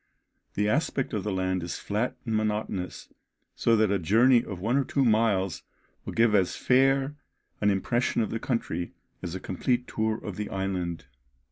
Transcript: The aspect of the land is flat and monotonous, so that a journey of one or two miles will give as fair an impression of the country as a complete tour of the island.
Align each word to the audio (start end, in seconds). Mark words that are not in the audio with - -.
The 0.55 0.67
aspect 0.67 1.13
of 1.13 1.23
the 1.23 1.31
land 1.31 1.61
is 1.61 1.77
flat 1.77 2.17
and 2.25 2.35
monotonous, 2.35 3.13
so 3.55 3.75
that 3.75 3.91
a 3.91 3.99
journey 3.99 4.43
of 4.43 4.59
one 4.59 4.75
or 4.75 4.83
two 4.83 5.05
miles 5.05 5.61
will 6.05 6.13
give 6.13 6.33
as 6.33 6.55
fair 6.55 7.17
an 7.61 7.69
impression 7.69 8.23
of 8.23 8.31
the 8.31 8.39
country 8.39 8.93
as 9.21 9.35
a 9.35 9.39
complete 9.39 9.87
tour 9.87 10.15
of 10.17 10.37
the 10.37 10.49
island. 10.49 11.05